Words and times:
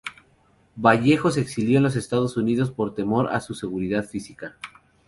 Vallejo 0.77 1.29
se 1.29 1.41
exilió 1.41 1.77
en 1.77 1.83
los 1.83 1.95
Estados 1.95 2.35
Unidos 2.35 2.71
por 2.71 2.95
temor 2.95 3.27
a 3.31 3.39
su 3.39 3.53
seguridad 3.53 4.03
física. 4.03 4.55